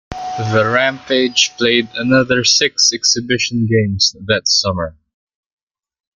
The 0.51 0.67
Rampage 0.67 1.51
played 1.57 1.87
another 1.93 2.43
six 2.43 2.91
exhibition 2.91 3.67
games 3.67 4.15
that 4.25 4.47
summer. 4.47 4.97